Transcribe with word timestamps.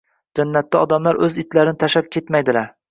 Jannatda 0.39 0.81
odamlar 0.87 1.21
o‘z 1.29 1.39
itlarini 1.45 1.81
tashlab 1.87 2.13
ketmaydilar 2.19 2.77